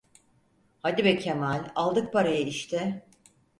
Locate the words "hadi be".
0.83-1.15